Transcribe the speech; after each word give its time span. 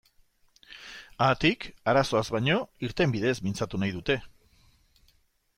Haatik, 1.25 1.67
arazoaz 1.93 2.23
baino, 2.37 2.57
irtenbideez 2.89 3.37
mintzatu 3.49 3.85
nahi 3.85 3.97
dute. 3.99 4.21